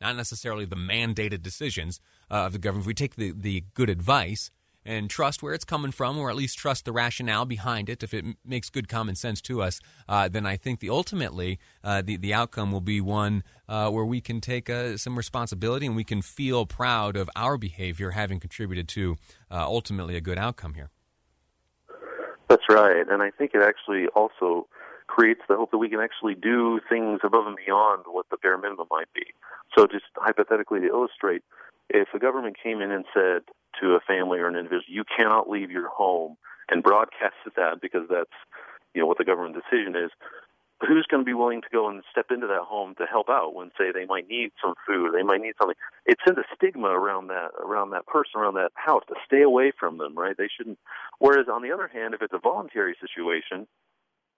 not 0.00 0.16
necessarily 0.16 0.64
the 0.64 0.76
mandated 0.76 1.42
decisions 1.42 2.00
uh, 2.30 2.46
of 2.46 2.52
the 2.52 2.58
government. 2.58 2.84
If 2.84 2.86
we 2.88 2.94
take 2.94 3.16
the, 3.16 3.32
the 3.32 3.64
good 3.74 3.90
advice 3.90 4.50
and 4.84 5.10
trust 5.10 5.42
where 5.42 5.52
it's 5.52 5.64
coming 5.64 5.92
from, 5.92 6.18
or 6.18 6.30
at 6.30 6.36
least 6.36 6.58
trust 6.58 6.86
the 6.86 6.92
rationale 6.92 7.44
behind 7.44 7.90
it, 7.90 8.02
if 8.02 8.14
it 8.14 8.24
m- 8.24 8.36
makes 8.44 8.70
good 8.70 8.88
common 8.88 9.14
sense 9.14 9.40
to 9.42 9.60
us, 9.60 9.78
uh, 10.08 10.28
then 10.28 10.46
I 10.46 10.56
think 10.56 10.80
the 10.80 10.88
ultimately 10.88 11.58
uh, 11.84 12.02
the 12.02 12.16
the 12.16 12.32
outcome 12.32 12.72
will 12.72 12.80
be 12.80 13.00
one 13.00 13.44
uh, 13.68 13.90
where 13.90 14.06
we 14.06 14.20
can 14.20 14.40
take 14.40 14.70
uh, 14.70 14.96
some 14.96 15.16
responsibility 15.16 15.86
and 15.86 15.96
we 15.96 16.04
can 16.04 16.22
feel 16.22 16.64
proud 16.64 17.16
of 17.16 17.28
our 17.36 17.58
behavior 17.58 18.12
having 18.12 18.40
contributed 18.40 18.88
to 18.88 19.16
uh, 19.50 19.64
ultimately 19.66 20.16
a 20.16 20.20
good 20.20 20.38
outcome 20.38 20.74
here. 20.74 20.90
That's 22.48 22.64
right, 22.68 23.06
and 23.08 23.22
I 23.22 23.30
think 23.30 23.52
it 23.54 23.62
actually 23.62 24.06
also 24.08 24.66
creates 25.10 25.40
the 25.48 25.56
hope 25.56 25.72
that 25.72 25.78
we 25.78 25.88
can 25.88 26.00
actually 26.00 26.36
do 26.36 26.78
things 26.88 27.18
above 27.24 27.46
and 27.48 27.56
beyond 27.56 28.04
what 28.06 28.26
the 28.30 28.36
bare 28.40 28.56
minimum 28.56 28.86
might 28.90 29.12
be. 29.12 29.26
So, 29.76 29.86
just 29.86 30.06
hypothetically 30.16 30.80
to 30.80 30.86
illustrate, 30.86 31.42
if 31.88 32.08
the 32.12 32.20
government 32.20 32.56
came 32.62 32.80
in 32.80 32.92
and 32.92 33.04
said 33.12 33.42
to 33.80 33.94
a 33.94 34.00
family 34.00 34.38
or 34.38 34.46
an 34.46 34.54
individual, 34.54 34.84
"You 34.86 35.04
cannot 35.04 35.50
leave 35.50 35.70
your 35.70 35.88
home," 35.88 36.36
and 36.70 36.82
broadcasted 36.82 37.54
that 37.56 37.80
because 37.80 38.08
that's 38.08 38.38
you 38.94 39.00
know 39.00 39.06
what 39.06 39.18
the 39.18 39.24
government 39.24 39.56
decision 39.56 39.96
is, 39.96 40.10
who's 40.86 41.06
going 41.10 41.22
to 41.22 41.26
be 41.26 41.34
willing 41.34 41.60
to 41.62 41.68
go 41.72 41.88
and 41.88 42.02
step 42.10 42.30
into 42.30 42.46
that 42.46 42.62
home 42.62 42.94
to 42.96 43.06
help 43.06 43.28
out 43.28 43.54
when 43.54 43.70
say 43.76 43.90
they 43.90 44.06
might 44.06 44.28
need 44.28 44.52
some 44.62 44.74
food 44.86 45.12
they 45.12 45.24
might 45.24 45.40
need 45.40 45.54
something? 45.58 45.76
It 46.06 46.18
sends 46.24 46.38
a 46.38 46.44
stigma 46.54 46.88
around 46.88 47.28
that 47.28 47.50
around 47.58 47.90
that 47.90 48.06
person 48.06 48.40
around 48.40 48.54
that 48.54 48.72
house 48.76 49.02
to 49.08 49.14
stay 49.26 49.42
away 49.42 49.72
from 49.78 49.98
them 49.98 50.14
right? 50.16 50.36
They 50.36 50.48
shouldn't. 50.48 50.78
Whereas 51.18 51.48
on 51.48 51.62
the 51.62 51.72
other 51.72 51.88
hand 51.88 52.14
if 52.14 52.22
it's 52.22 52.32
a 52.32 52.38
voluntary 52.38 52.96
situation 53.00 53.66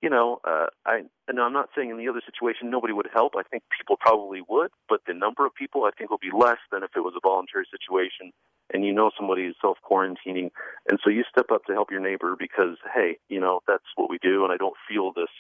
you 0.03 0.11
know, 0.11 0.41
uh, 0.45 0.67
I 0.85 1.03
and 1.29 1.41
I'm 1.41 1.53
not 1.53 1.71
saying 1.77 1.91
in 1.91 1.97
the 1.97 2.09
other 2.09 2.23
situation 2.27 2.71
nobody 2.71 2.93
would 2.93 3.09
help. 3.13 3.33
I 3.37 3.43
think 3.43 3.63
people 3.79 3.97
probably 3.99 4.43
would, 4.49 4.71
but 4.89 5.01
the 5.07 5.15
number 5.15 5.47
of 5.47 5.55
people 5.55 5.85
I 5.85 5.91
think 5.97 6.11
will 6.11 6.19
be 6.19 6.35
less 6.37 6.59
than 6.71 6.83
if 6.83 6.91
it 6.97 7.01
was 7.01 7.15
a 7.17 7.21
voluntary 7.23 7.67
situation 7.71 8.33
and 8.73 8.85
you 8.85 8.93
know 8.93 9.11
somebody 9.17 9.43
is 9.43 9.55
self 9.61 9.79
quarantining, 9.89 10.51
and 10.89 10.99
so 11.03 11.11
you 11.11 11.25
step 11.31 11.47
up 11.53 11.65
to 11.67 11.73
help 11.73 11.91
your 11.91 12.01
neighbor 12.01 12.37
because 12.39 12.77
hey, 12.95 13.19
you 13.29 13.41
know 13.41 13.61
that's 13.67 13.85
what 13.97 14.11
we 14.11 14.19
do, 14.19 14.45
and 14.45 14.53
I 14.53 14.57
don't 14.57 14.77
feel 14.89 15.13
this. 15.13 15.31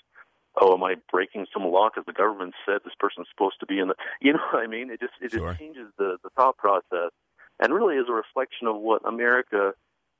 Oh, 0.60 0.74
am 0.74 0.84
I 0.84 0.96
breaking 1.10 1.46
some 1.52 1.64
law 1.64 1.88
because 1.88 2.04
the 2.06 2.12
government 2.12 2.52
said 2.66 2.80
this 2.84 2.92
person's 3.00 3.28
supposed 3.30 3.58
to 3.60 3.66
be 3.66 3.78
in 3.78 3.88
the? 3.88 3.94
You 4.20 4.34
know 4.34 4.40
what 4.52 4.62
I 4.62 4.66
mean? 4.66 4.90
It 4.90 5.00
just 5.00 5.14
it 5.20 5.32
sure. 5.32 5.48
just 5.48 5.60
changes 5.60 5.88
the 5.98 6.18
the 6.22 6.30
thought 6.36 6.56
process, 6.56 7.10
and 7.60 7.72
really 7.72 7.96
is 7.96 8.06
a 8.08 8.12
reflection 8.12 8.66
of 8.66 8.76
what 8.76 9.06
America, 9.06 9.72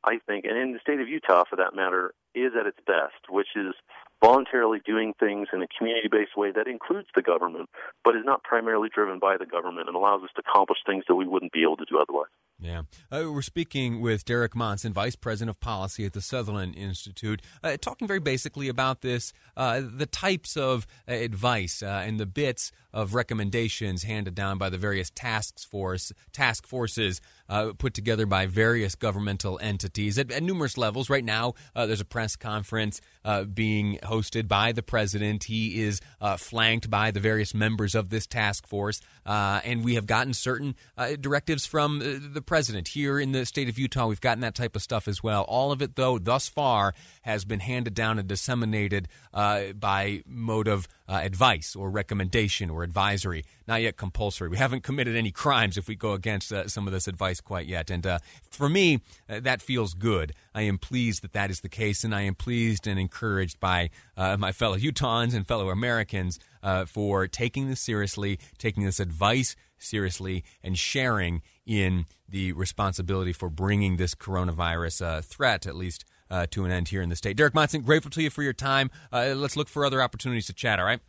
I 0.05 0.19
think, 0.27 0.45
and 0.45 0.57
in 0.57 0.73
the 0.73 0.81
state 0.81 1.01
of 1.01 1.09
Utah 1.09 1.45
for 1.49 1.57
that 1.57 1.75
matter, 1.75 2.15
is 2.35 2.53
at 2.59 2.67
its 2.67 2.79
best, 2.87 3.29
which 3.29 3.49
is 3.57 3.75
voluntarily 4.23 4.81
doing 4.87 5.13
things 5.19 5.49
in 5.53 5.63
a 5.63 5.67
community 5.77 6.09
based 6.09 6.37
way 6.37 6.53
that 6.53 6.69
includes 6.69 7.09
the 7.15 7.23
government, 7.23 7.69
but 8.05 8.15
is 8.15 8.23
not 8.25 8.43
primarily 8.45 8.89
driven 8.95 9.19
by 9.19 9.37
the 9.37 9.47
government 9.47 9.89
and 9.89 9.97
allows 9.97 10.23
us 10.23 10.31
to 10.37 10.43
accomplish 10.47 10.79
things 10.87 11.05
that 11.09 11.17
we 11.17 11.27
wouldn't 11.27 11.53
be 11.53 11.63
able 11.63 11.77
to 11.77 11.85
do 11.85 11.99
otherwise. 11.99 12.31
Yeah. 12.61 12.83
Uh, 13.11 13.33
we're 13.33 13.43
speaking 13.43 14.01
with 14.01 14.25
Derek 14.25 14.55
Monson, 14.55 14.93
Vice 14.93 15.17
President 15.17 15.51
of 15.51 15.61
Policy 15.61 16.07
at 16.07 16.13
the 16.13 16.21
Sutherland 16.21 16.77
Institute, 16.77 17.43
uh, 17.65 17.77
talking 17.81 18.07
very 18.07 18.21
basically 18.21 18.69
about 18.69 19.01
this 19.01 19.33
uh, 19.57 19.81
the 19.85 20.07
types 20.07 20.57
of 20.57 20.87
uh, 21.09 21.13
advice 21.13 21.83
uh, 21.83 22.05
and 22.07 22.21
the 22.21 22.27
bits 22.27 22.71
of 22.93 23.15
recommendations 23.15 24.03
handed 24.03 24.35
down 24.35 24.59
by 24.59 24.69
the 24.71 24.79
various 24.79 25.11
task 25.11 25.59
force 25.69 26.13
task 26.33 26.67
forces 26.67 27.21
uh, 27.49 27.73
put 27.77 27.95
together 27.95 28.27
by 28.27 28.47
various 28.47 28.95
governmental 28.95 29.59
entities 29.63 30.19
at, 30.19 30.31
at 30.31 30.43
numerous 30.43 30.79
levels. 30.79 31.11
Right 31.11 31.25
now, 31.25 31.55
uh, 31.75 31.87
there's 31.87 32.01
a 32.01 32.07
press 32.07 32.37
conference 32.37 33.01
uh, 33.25 33.45
being 33.45 33.99
hosted 34.03 34.49
by 34.49 34.73
the 34.73 34.83
president. 34.83 35.45
He 35.45 35.83
is 35.83 36.01
uh, 36.21 36.37
flanked 36.37 36.89
by 36.91 37.11
the 37.11 37.21
various 37.21 37.55
members 37.55 37.95
of 37.95 38.09
this 38.09 38.27
task 38.27 38.67
force, 38.67 39.01
and 39.27 39.85
we 39.85 39.95
have 39.95 40.07
gotten 40.07 40.35
certain 40.35 40.75
directives 41.21 41.67
from 41.67 41.99
the 41.99 42.43
president. 42.43 42.89
Here 42.89 43.19
in 43.19 43.33
the 43.33 43.45
state 43.47 43.69
of 43.69 43.79
Utah, 43.79 44.07
we've 44.07 44.21
gotten 44.21 44.41
that 44.41 44.55
type 44.55 44.77
of 44.77 44.83
stuff 44.83 45.09
as 45.09 45.23
well. 45.23 45.43
All 45.43 45.73
of 45.73 45.83
it, 45.83 45.97
though, 45.97 46.19
thus 46.19 46.49
far 46.49 46.95
has 47.23 47.45
been 47.45 47.61
handed 47.61 47.95
down 47.95 48.19
and 48.19 48.29
disseminated 48.29 49.09
uh, 49.33 49.73
by 49.73 50.23
mode 50.27 50.69
of 50.69 50.89
uh, 51.13 51.21
advice 51.23 51.77
or 51.77 51.91
recommendation 51.91 52.71
or 52.71 52.83
advisory, 52.83 53.45
not 53.69 53.83
yet 53.83 53.99
compulsory. 53.99 54.49
We 54.49 54.57
haven't 54.57 54.83
committed 54.83 55.15
any 55.15 55.31
crimes 55.31 55.77
if 55.77 55.87
we 55.87 55.95
go 55.95 56.15
against 56.15 56.51
uh, 56.51 56.69
some 56.69 56.87
of 56.87 56.93
this 56.95 57.07
advice 57.07 57.39
quite 57.43 57.67
yet. 57.67 57.91
And 57.91 58.07
uh, 58.07 58.19
for 58.51 58.67
me, 58.71 59.01
uh, 59.29 59.41
that 59.41 59.61
feels 59.61 59.93
good. 59.93 60.33
I 60.55 60.63
am 60.63 60.79
pleased 60.79 61.23
that 61.23 61.35
that 61.35 61.51
is 61.51 61.61
the 61.61 61.69
case, 61.69 62.03
and 62.03 62.15
I 62.15 62.23
am 62.23 62.35
pleased 62.35 62.87
and 62.87 62.99
encouraged 62.99 63.61
by 63.61 63.91
uh, 64.17 64.39
my 64.39 64.53
fellow 64.53 64.79
Utahns 64.79 65.35
and 65.35 65.47
fellow 65.47 65.69
Americans 65.69 66.39
for 66.87 67.27
taking 67.27 67.69
this 67.69 67.81
seriously, 67.81 68.39
taking 68.57 68.85
this 68.85 69.01
advice 69.01 69.57
seriously, 69.79 70.45
and 70.63 70.79
sharing 70.79 71.43
in 71.67 72.07
the 72.29 72.53
responsibility 72.53 73.33
for 73.33 73.51
bringing 73.51 73.97
this 73.97 74.15
coronavirus 74.15 75.05
uh, 75.05 75.21
threat, 75.21 75.67
at 75.67 75.75
least, 75.75 76.05
uh, 76.33 76.47
to 76.51 76.65
an 76.65 76.73
end 76.73 76.89
here 76.89 77.03
in 77.03 77.11
the 77.11 77.17
state. 77.17 77.37
Derek 77.37 77.55
Monson, 77.55 77.83
grateful 77.83 78.11
to 78.11 78.23
you 78.23 78.31
for 78.31 78.43
your 78.43 78.55
time. 78.55 78.91
Uh, 79.13 79.35
let's 79.37 79.57
look 79.57 79.69
for 79.69 79.85
other 79.85 80.03
opportunities 80.03 80.47
to 80.47 80.53
chat, 80.53 80.81
all 80.81 80.87
right? 80.87 81.01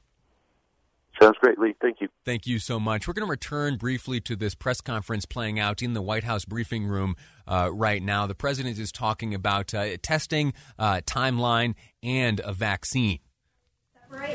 Sounds 1.22 1.38
great, 1.39 1.58
Lee. 1.60 1.75
Thank 1.82 2.01
you. 2.01 2.10
Thank 2.25 2.48
you 2.48 2.60
so 2.60 2.80
much. 2.80 3.08
We're 3.08 3.13
going 3.13 3.25
to 3.25 3.32
return 3.32 3.77
briefly 3.77 4.20
to 4.22 4.36
this 4.36 4.56
press 4.56 4.82
conference 4.82 5.25
playing 5.25 5.60
out 5.60 5.82
in 5.82 5.94
the 5.94 6.01
White 6.01 6.24
House 6.24 6.44
briefing 6.44 6.86
room 6.86 7.15
uh, 7.48 7.70
right 7.72 8.01
now. 8.01 8.25
The 8.27 8.36
president 8.36 8.80
is 8.80 8.92
talking 8.92 9.34
about 9.34 9.74
uh, 9.74 9.98
testing, 10.01 10.53
uh, 10.77 11.01
timeline, 11.06 11.75
and 12.01 12.42
a 12.44 12.51
vaccine 12.51 13.20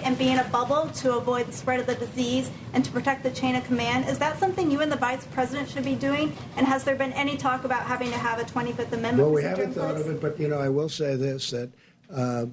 and 0.09 0.19
be 0.19 0.31
in 0.31 0.39
a 0.39 0.45
bubble 0.45 0.89
to 0.89 1.17
avoid 1.17 1.47
the 1.47 1.53
spread 1.53 1.79
of 1.81 1.87
the 1.87 1.95
disease 1.95 2.51
and 2.73 2.85
to 2.85 2.91
protect 2.91 3.23
the 3.23 3.31
chain 3.31 3.55
of 3.55 3.65
command. 3.65 4.09
Is 4.09 4.19
that 4.19 4.39
something 4.39 4.71
you 4.71 4.81
and 4.81 4.91
the 4.91 4.97
vice 4.97 5.27
president 5.27 5.69
should 5.69 5.85
be 5.85 5.95
doing? 5.95 6.37
And 6.57 6.67
has 6.67 6.85
there 6.85 6.97
been 6.97 7.13
any 7.13 7.37
talk 7.37 7.65
about 7.65 7.83
having 7.83 8.11
to 8.11 8.17
have 8.17 8.39
a 8.39 8.45
25th 8.45 8.93
Amendment? 8.93 9.19
Well, 9.19 9.31
we 9.31 9.43
haven't 9.43 9.75
thought 9.75 9.97
of 9.97 10.09
it, 10.09 10.21
but 10.21 10.41
you 10.41 10.49
know, 10.49 10.59
I 10.59 10.69
will 10.69 10.89
say 10.89 11.17
this: 11.17 11.51
that 11.51 11.71
uh, 12.11 12.47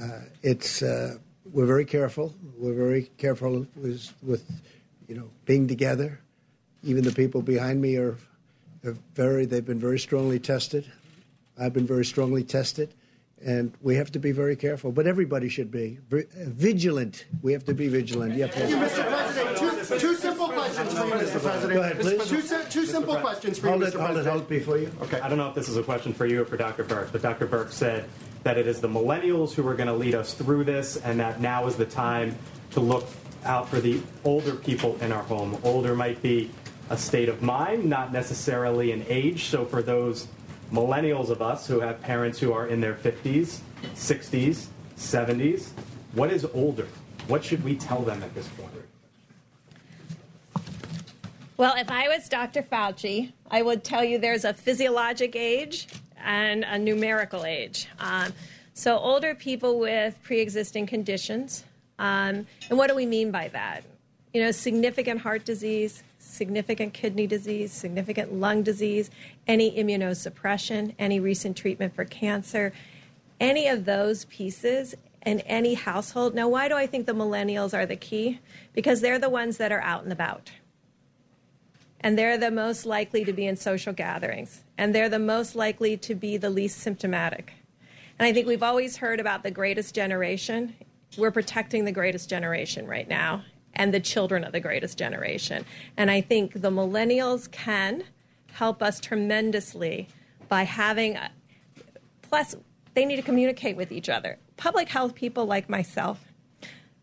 uh, 0.00 0.20
it's 0.42 0.82
uh, 0.82 1.16
we're 1.52 1.66
very 1.66 1.84
careful. 1.84 2.34
We're 2.58 2.74
very 2.74 3.10
careful 3.16 3.66
with, 3.76 4.12
with 4.22 4.44
you 5.08 5.14
know 5.14 5.30
being 5.46 5.66
together. 5.66 6.20
Even 6.84 7.04
the 7.04 7.12
people 7.12 7.42
behind 7.42 7.80
me 7.80 7.96
are, 7.96 8.16
are 8.84 8.96
very. 9.14 9.46
They've 9.46 9.64
been 9.64 9.80
very 9.80 9.98
strongly 9.98 10.38
tested. 10.38 10.90
I've 11.58 11.72
been 11.72 11.86
very 11.86 12.04
strongly 12.04 12.42
tested 12.42 12.92
and 13.44 13.72
we 13.80 13.96
have 13.96 14.12
to 14.12 14.18
be 14.18 14.32
very 14.32 14.56
careful. 14.56 14.92
But 14.92 15.06
everybody 15.06 15.48
should 15.48 15.70
be 15.70 15.98
uh, 16.12 16.20
vigilant. 16.34 17.26
We 17.42 17.52
have 17.52 17.64
to 17.64 17.74
be 17.74 17.88
vigilant. 17.88 18.38
Thank 18.38 18.70
you, 18.70 18.76
Mr. 18.76 19.06
President. 19.06 19.58
Two, 19.58 19.98
two 19.98 20.14
simple 20.14 20.48
questions 20.48 20.98
for 20.98 21.06
you, 21.06 21.12
Mr. 21.12 21.40
President. 21.40 21.72
Go 21.72 21.80
ahead, 21.80 22.00
please. 22.00 22.28
Two, 22.28 22.64
two 22.70 22.86
simple 22.86 23.16
questions 23.16 23.58
for 23.58 23.68
you, 23.68 23.74
Mr. 23.74 23.88
it, 23.88 23.94
President. 23.94 24.06
Hold 24.06 24.18
it, 24.18 24.26
hold 24.26 24.42
it 24.42 24.48
before 24.48 24.78
you. 24.78 24.90
Okay. 25.02 25.20
I 25.20 25.28
don't 25.28 25.38
know 25.38 25.48
if 25.48 25.54
this 25.54 25.68
is 25.68 25.76
a 25.76 25.82
question 25.82 26.12
for 26.12 26.26
you 26.26 26.42
or 26.42 26.44
for 26.44 26.56
Dr. 26.56 26.84
Burke, 26.84 27.12
but 27.12 27.22
Dr. 27.22 27.46
Burke 27.46 27.72
said 27.72 28.08
that 28.44 28.58
it 28.58 28.66
is 28.66 28.80
the 28.80 28.88
millennials 28.88 29.52
who 29.52 29.66
are 29.66 29.74
going 29.74 29.88
to 29.88 29.94
lead 29.94 30.14
us 30.14 30.34
through 30.34 30.64
this, 30.64 30.96
and 30.96 31.20
that 31.20 31.40
now 31.40 31.66
is 31.66 31.76
the 31.76 31.86
time 31.86 32.36
to 32.72 32.80
look 32.80 33.06
out 33.44 33.68
for 33.68 33.80
the 33.80 34.00
older 34.24 34.54
people 34.54 34.96
in 35.00 35.12
our 35.12 35.22
home. 35.22 35.58
Older 35.64 35.94
might 35.94 36.22
be 36.22 36.50
a 36.90 36.96
state 36.96 37.28
of 37.28 37.42
mind, 37.42 37.84
not 37.84 38.12
necessarily 38.12 38.92
an 38.92 39.04
age. 39.08 39.44
So 39.44 39.64
for 39.64 39.82
those 39.82 40.28
millennials 40.72 41.28
of 41.28 41.42
us 41.42 41.66
who 41.66 41.80
have 41.80 42.00
parents 42.00 42.38
who 42.38 42.52
are 42.52 42.66
in 42.66 42.80
their 42.80 42.94
50s, 42.94 43.60
60s, 43.94 44.66
70s. 44.96 45.70
What 46.14 46.32
is 46.32 46.46
older? 46.54 46.88
What 47.28 47.44
should 47.44 47.62
we 47.62 47.76
tell 47.76 48.02
them 48.02 48.22
at 48.22 48.34
this 48.34 48.48
point? 48.48 48.72
Well, 51.58 51.76
if 51.76 51.90
I 51.90 52.08
was 52.08 52.28
Dr. 52.28 52.62
Fauci, 52.62 53.32
I 53.50 53.62
would 53.62 53.84
tell 53.84 54.02
you 54.02 54.18
there's 54.18 54.44
a 54.44 54.52
physiologic 54.52 55.36
age 55.36 55.86
and 56.16 56.64
a 56.64 56.78
numerical 56.78 57.44
age. 57.44 57.88
Um, 58.00 58.32
so, 58.74 58.98
older 58.98 59.34
people 59.34 59.78
with 59.78 60.18
pre 60.22 60.40
existing 60.40 60.86
conditions. 60.86 61.64
Um, 61.98 62.46
and 62.68 62.78
what 62.78 62.88
do 62.88 62.96
we 62.96 63.06
mean 63.06 63.30
by 63.30 63.48
that? 63.48 63.84
You 64.32 64.42
know, 64.42 64.50
significant 64.50 65.20
heart 65.20 65.44
disease, 65.44 66.02
significant 66.24 66.94
kidney 66.94 67.26
disease, 67.26 67.72
significant 67.72 68.32
lung 68.32 68.62
disease, 68.62 69.10
any 69.46 69.76
immunosuppression, 69.76 70.94
any 70.98 71.18
recent 71.20 71.56
treatment 71.56 71.94
for 71.94 72.04
cancer, 72.04 72.72
any 73.40 73.66
of 73.66 73.84
those 73.84 74.24
pieces 74.26 74.94
in 75.26 75.40
any 75.40 75.74
household. 75.74 76.34
Now, 76.34 76.48
why 76.48 76.68
do 76.68 76.74
I 76.76 76.86
think 76.86 77.06
the 77.06 77.12
millennials 77.12 77.74
are 77.74 77.86
the 77.86 77.96
key? 77.96 78.40
Because 78.72 79.00
they're 79.00 79.18
the 79.18 79.28
ones 79.28 79.56
that 79.58 79.72
are 79.72 79.82
out 79.82 80.04
and 80.04 80.12
about. 80.12 80.52
and 82.02 82.18
they're 82.18 82.38
the 82.38 82.50
most 82.50 82.84
likely 82.84 83.24
to 83.24 83.32
be 83.32 83.46
in 83.46 83.56
social 83.56 83.92
gatherings, 83.92 84.64
and 84.76 84.94
they're 84.94 85.08
the 85.08 85.18
most 85.18 85.54
likely 85.54 85.96
to 85.96 86.14
be 86.14 86.36
the 86.36 86.50
least 86.50 86.78
symptomatic. 86.78 87.52
And 88.18 88.26
I 88.26 88.32
think 88.32 88.46
we've 88.46 88.62
always 88.62 88.96
heard 88.96 89.20
about 89.20 89.42
the 89.42 89.50
greatest 89.50 89.94
generation. 89.94 90.74
We're 91.16 91.30
protecting 91.30 91.84
the 91.84 91.92
greatest 91.92 92.28
generation 92.28 92.86
right 92.86 93.08
now 93.08 93.44
and 93.74 93.92
the 93.92 94.00
children 94.00 94.44
of 94.44 94.52
the 94.52 94.60
greatest 94.60 94.98
generation. 94.98 95.64
And 95.96 96.10
I 96.10 96.20
think 96.20 96.60
the 96.60 96.70
millennials 96.70 97.50
can 97.50 98.04
help 98.52 98.82
us 98.82 99.00
tremendously 99.00 100.08
by 100.48 100.64
having, 100.64 101.16
a, 101.16 101.30
plus, 102.22 102.54
they 102.94 103.04
need 103.04 103.16
to 103.16 103.22
communicate 103.22 103.76
with 103.76 103.90
each 103.90 104.08
other. 104.08 104.38
Public 104.56 104.88
health 104.88 105.14
people 105.14 105.46
like 105.46 105.68
myself 105.68 106.32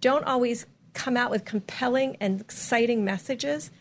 don't 0.02 0.24
always 0.26 0.66
come 0.94 1.18
out 1.18 1.32
with 1.32 1.46
compelling 1.46 2.18
and 2.20 2.42
exciting 2.42 3.04
messages 3.04 3.72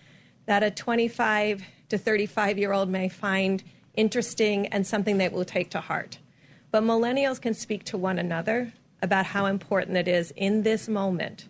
that 0.47 0.63
a 0.63 0.71
25 0.71 1.63
to 1.89 1.99
35 1.99 2.59
year 2.59 2.73
old 2.73 2.89
may 2.89 3.09
find 3.09 3.63
interesting 3.95 4.67
and 4.69 4.87
something 4.87 5.19
they 5.19 5.29
will 5.29 5.45
take 5.45 5.71
to 5.71 5.81
heart. 5.81 6.19
But 6.71 6.83
millennials 6.83 7.41
can 7.41 7.55
speak 7.55 7.85
to 7.85 7.99
one 7.99 8.19
another 8.19 8.73
about 9.03 9.27
how 9.27 9.47
important 9.47 9.97
it 9.97 10.09
is 10.09 10.33
in 10.37 10.63
this 10.63 10.89
moment 10.89 11.47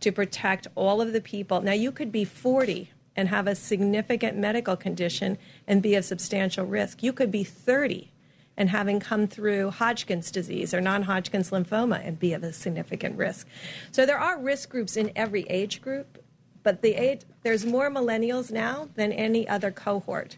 to 0.00 0.12
protect 0.12 0.66
all 0.74 1.00
of 1.00 1.12
the 1.12 1.20
people. 1.20 1.60
Now, 1.60 1.72
you 1.72 1.92
could 1.92 2.10
be 2.10 2.24
40 2.24 2.90
and 3.16 3.28
have 3.28 3.46
a 3.46 3.54
significant 3.54 4.36
medical 4.36 4.76
condition 4.76 5.36
and 5.66 5.82
be 5.82 5.94
of 5.94 6.04
substantial 6.04 6.64
risk. 6.66 7.02
You 7.02 7.12
could 7.12 7.30
be 7.30 7.44
30 7.44 8.10
and 8.56 8.70
having 8.70 9.00
come 9.00 9.26
through 9.26 9.70
Hodgkin's 9.70 10.30
disease 10.30 10.74
or 10.74 10.80
non 10.80 11.02
Hodgkin's 11.02 11.50
lymphoma 11.50 12.06
and 12.06 12.18
be 12.18 12.32
of 12.32 12.42
a 12.42 12.52
significant 12.52 13.16
risk. 13.16 13.46
So 13.90 14.04
there 14.04 14.18
are 14.18 14.38
risk 14.38 14.70
groups 14.70 14.96
in 14.96 15.12
every 15.16 15.42
age 15.44 15.80
group, 15.80 16.22
but 16.62 16.82
the 16.82 16.94
age, 16.94 17.22
there's 17.42 17.64
more 17.64 17.90
millennials 17.90 18.50
now 18.50 18.88
than 18.94 19.12
any 19.12 19.48
other 19.48 19.70
cohort, 19.70 20.36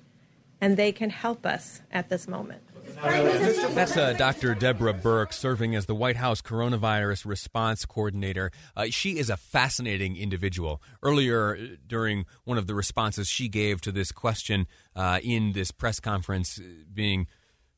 and 0.60 0.76
they 0.76 0.92
can 0.92 1.10
help 1.10 1.44
us 1.44 1.82
at 1.90 2.08
this 2.08 2.28
moment. 2.28 2.62
That's 3.02 3.96
uh, 3.96 4.12
Dr. 4.12 4.54
Deborah 4.54 4.94
Birx 4.94 5.32
serving 5.32 5.74
as 5.74 5.86
the 5.86 5.94
White 5.94 6.16
House 6.16 6.40
coronavirus 6.40 7.26
response 7.26 7.84
coordinator. 7.84 8.52
Uh, 8.76 8.86
she 8.90 9.18
is 9.18 9.28
a 9.28 9.36
fascinating 9.36 10.16
individual. 10.16 10.80
Earlier, 11.02 11.56
uh, 11.56 11.76
during 11.84 12.26
one 12.44 12.58
of 12.58 12.68
the 12.68 12.76
responses 12.76 13.26
she 13.26 13.48
gave 13.48 13.80
to 13.80 13.92
this 13.92 14.12
question 14.12 14.68
uh, 14.94 15.18
in 15.20 15.52
this 15.52 15.72
press 15.72 15.98
conference 15.98 16.60
uh, 16.60 16.62
being 16.94 17.26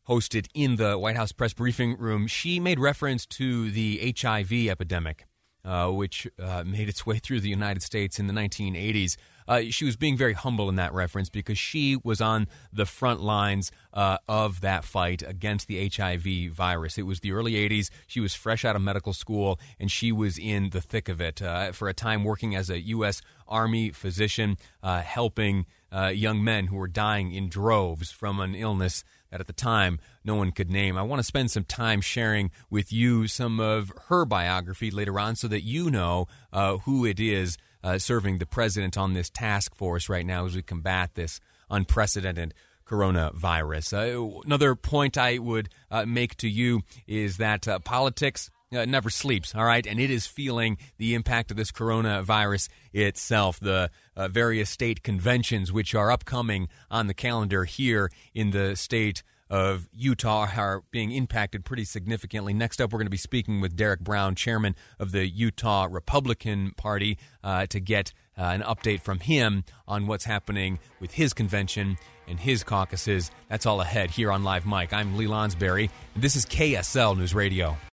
hosted 0.06 0.46
in 0.52 0.76
the 0.76 0.98
White 0.98 1.16
House 1.16 1.32
press 1.32 1.54
briefing 1.54 1.96
room, 1.96 2.26
she 2.26 2.60
made 2.60 2.78
reference 2.78 3.24
to 3.24 3.70
the 3.70 4.14
HIV 4.20 4.52
epidemic, 4.68 5.24
uh, 5.64 5.88
which 5.88 6.28
made 6.66 6.90
its 6.90 7.06
way 7.06 7.18
through 7.18 7.40
the 7.40 7.48
United 7.48 7.82
States 7.82 8.18
in 8.18 8.26
the 8.26 8.34
1980s. 8.34 9.16
Uh, 9.46 9.62
she 9.70 9.84
was 9.84 9.96
being 9.96 10.16
very 10.16 10.32
humble 10.32 10.68
in 10.68 10.76
that 10.76 10.92
reference 10.92 11.28
because 11.28 11.58
she 11.58 11.96
was 12.02 12.20
on 12.20 12.46
the 12.72 12.86
front 12.86 13.20
lines 13.20 13.70
uh, 13.92 14.18
of 14.28 14.60
that 14.60 14.84
fight 14.84 15.22
against 15.26 15.68
the 15.68 15.88
HIV 15.88 16.52
virus. 16.52 16.98
It 16.98 17.02
was 17.02 17.20
the 17.20 17.32
early 17.32 17.52
80s. 17.52 17.90
She 18.06 18.20
was 18.20 18.34
fresh 18.34 18.64
out 18.64 18.76
of 18.76 18.82
medical 18.82 19.12
school 19.12 19.58
and 19.78 19.90
she 19.90 20.12
was 20.12 20.38
in 20.38 20.70
the 20.70 20.80
thick 20.80 21.08
of 21.08 21.20
it 21.20 21.42
uh, 21.42 21.72
for 21.72 21.88
a 21.88 21.94
time 21.94 22.24
working 22.24 22.54
as 22.54 22.70
a 22.70 22.80
U.S. 22.80 23.22
Army 23.46 23.90
physician, 23.90 24.56
uh, 24.82 25.02
helping 25.02 25.66
uh, 25.92 26.08
young 26.08 26.42
men 26.42 26.66
who 26.66 26.76
were 26.76 26.88
dying 26.88 27.32
in 27.32 27.48
droves 27.48 28.10
from 28.10 28.40
an 28.40 28.54
illness 28.54 29.04
that 29.30 29.40
at 29.40 29.46
the 29.46 29.52
time 29.52 29.98
no 30.24 30.34
one 30.34 30.52
could 30.52 30.70
name. 30.70 30.96
I 30.96 31.02
want 31.02 31.20
to 31.20 31.24
spend 31.24 31.50
some 31.50 31.64
time 31.64 32.00
sharing 32.00 32.50
with 32.70 32.92
you 32.92 33.26
some 33.26 33.58
of 33.60 33.92
her 34.08 34.24
biography 34.24 34.90
later 34.90 35.18
on 35.18 35.36
so 35.36 35.48
that 35.48 35.62
you 35.62 35.90
know 35.90 36.26
uh, 36.52 36.78
who 36.78 37.04
it 37.04 37.18
is 37.18 37.56
uh, 37.84 37.98
serving 37.98 38.38
the 38.38 38.46
president 38.46 38.98
on 38.98 39.12
this 39.12 39.30
task 39.30 39.74
force 39.74 40.08
right 40.08 40.26
now 40.26 40.46
as 40.46 40.56
we 40.56 40.62
combat 40.62 41.10
this 41.14 41.38
unprecedented 41.70 42.54
coronavirus. 42.86 43.92
Uh, 43.92 44.40
another 44.44 44.74
point 44.74 45.16
I 45.16 45.38
would 45.38 45.68
uh, 45.90 46.04
make 46.06 46.36
to 46.38 46.48
you 46.48 46.82
is 47.06 47.36
that 47.36 47.68
uh, 47.68 47.78
politics 47.78 48.50
uh, 48.74 48.84
never 48.84 49.10
sleeps, 49.10 49.54
all 49.54 49.64
right? 49.64 49.86
And 49.86 50.00
it 50.00 50.10
is 50.10 50.26
feeling 50.26 50.78
the 50.98 51.14
impact 51.14 51.50
of 51.50 51.56
this 51.56 51.70
coronavirus 51.70 52.68
itself. 52.92 53.60
The 53.60 53.90
uh, 54.16 54.28
various 54.28 54.70
state 54.70 55.02
conventions, 55.02 55.72
which 55.72 55.94
are 55.94 56.10
upcoming 56.10 56.68
on 56.90 57.06
the 57.06 57.14
calendar 57.14 57.64
here 57.64 58.10
in 58.34 58.50
the 58.50 58.74
state 58.76 59.22
of 59.54 59.86
Utah 59.94 60.48
are 60.56 60.82
being 60.90 61.12
impacted 61.12 61.64
pretty 61.64 61.84
significantly. 61.84 62.52
Next 62.52 62.80
up, 62.80 62.92
we're 62.92 62.98
going 62.98 63.06
to 63.06 63.10
be 63.10 63.16
speaking 63.16 63.60
with 63.60 63.76
Derek 63.76 64.00
Brown, 64.00 64.34
chairman 64.34 64.74
of 64.98 65.12
the 65.12 65.28
Utah 65.28 65.86
Republican 65.88 66.72
Party, 66.76 67.18
uh, 67.44 67.66
to 67.66 67.78
get 67.78 68.12
uh, 68.36 68.42
an 68.46 68.62
update 68.62 69.02
from 69.02 69.20
him 69.20 69.62
on 69.86 70.08
what's 70.08 70.24
happening 70.24 70.80
with 70.98 71.12
his 71.12 71.32
convention 71.32 71.98
and 72.26 72.40
his 72.40 72.64
caucuses. 72.64 73.30
That's 73.48 73.64
all 73.64 73.80
ahead 73.80 74.10
here 74.10 74.32
on 74.32 74.42
Live 74.42 74.66
Mic. 74.66 74.92
I'm 74.92 75.16
Lee 75.16 75.26
Lonsberry, 75.26 75.88
and 76.16 76.24
this 76.24 76.34
is 76.34 76.44
KSL 76.46 77.16
News 77.16 77.32
Radio. 77.32 77.76